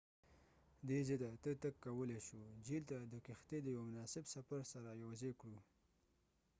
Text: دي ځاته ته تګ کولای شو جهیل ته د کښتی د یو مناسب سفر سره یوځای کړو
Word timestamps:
دي 0.87 0.99
ځاته 1.07 1.31
ته 1.43 1.51
تګ 1.61 1.73
کولای 1.85 2.19
شو 2.27 2.39
جهیل 2.65 2.83
ته 2.89 2.95
د 3.11 3.13
کښتی 3.27 3.57
د 3.63 3.67
یو 3.75 3.83
مناسب 3.89 4.23
سفر 4.35 4.61
سره 4.73 4.89
یوځای 5.03 5.33
کړو 5.41 5.59